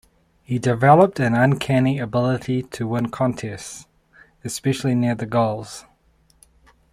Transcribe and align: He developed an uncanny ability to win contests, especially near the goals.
He 0.41 0.57
developed 0.57 1.19
an 1.19 1.35
uncanny 1.35 1.99
ability 1.99 2.63
to 2.63 2.87
win 2.87 3.09
contests, 3.09 3.85
especially 4.43 4.95
near 4.95 5.13
the 5.13 5.27
goals. 5.27 5.85